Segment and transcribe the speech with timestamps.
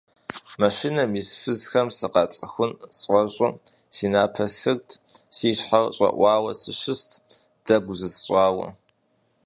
[0.59, 3.51] Машинэм ис фызхэм сыкъацӀыхун сфӀэщӀу
[3.95, 4.87] си напэр сырт,
[5.35, 7.09] си щхьэр щӀэӀуауэ сыщыст,
[7.65, 8.67] дэгу зысщӀауэ.